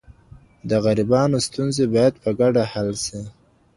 د 0.69 0.71
غریبانو 0.85 1.37
ستونزي 1.47 1.85
باید 1.93 2.13
په 2.23 2.29
ګډه 2.39 2.63
حل 2.71 2.89
سي. 3.05 3.21